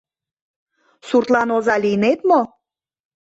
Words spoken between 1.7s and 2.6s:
лийнет мо?!